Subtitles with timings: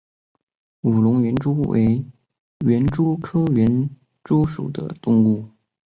[0.81, 2.03] 武隆园蛛为
[2.65, 3.87] 园蛛科园
[4.23, 5.47] 蛛属的动物。